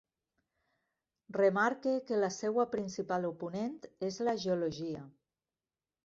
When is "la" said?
2.23-2.29, 4.29-4.33